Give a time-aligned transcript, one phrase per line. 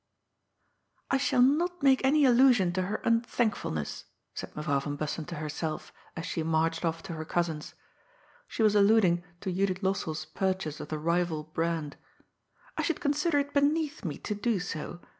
[0.01, 0.03] ^
[1.11, 5.35] I shall not make any allusion to her unthankf ulness,'^ said Meyrouw Tan Bussen to
[5.35, 7.75] herself, as she marched off to her cousin's.
[8.47, 12.23] She was alluding to Judith LosselPs pur chase of the rival brand;^^
[12.79, 15.01] I should consider it beneath me to do so.